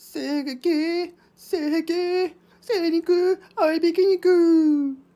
[0.00, 1.82] せげけせ
[2.60, 5.07] 精肉合いびき肉。